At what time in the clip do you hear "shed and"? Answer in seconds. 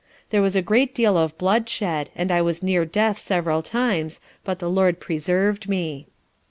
1.69-2.31